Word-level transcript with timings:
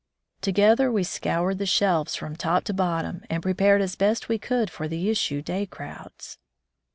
To 0.41 0.51
gether 0.51 0.91
we 0.91 1.03
scoured 1.03 1.59
the 1.59 1.67
shelves 1.67 2.15
from 2.15 2.35
top 2.35 2.63
to 2.63 2.73
bottom 2.73 3.21
and 3.29 3.43
prepared 3.43 3.83
as 3.83 3.95
best 3.95 4.29
we 4.29 4.39
could 4.39 4.71
for 4.71 4.87
the 4.87 5.11
issue 5.11 5.43
day 5.43 5.67
crowds. 5.67 6.39